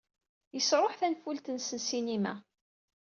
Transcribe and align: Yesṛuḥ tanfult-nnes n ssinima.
Yesṛuḥ 0.55 0.93
tanfult-nnes 0.99 1.69
n 1.77 1.79
ssinima. 1.81 2.33